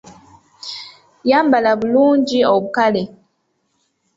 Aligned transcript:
Yambala 1.29 1.71
bulungi 1.79 2.39
obukale. 2.53 3.03